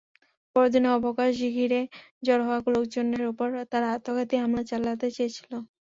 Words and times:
বড়দিনের 0.55 0.95
অবকাশ 0.97 1.31
ঘিরে 1.55 1.81
জড়ো 2.23 2.43
হওয়া 2.47 2.59
লোকজনের 2.75 3.23
ওপর 3.31 3.49
তারা 3.71 3.87
আত্মঘাতী 3.95 4.35
হামলা 4.37 4.63
চালাতে 4.71 5.07
চেয়েছিল। 5.11 5.51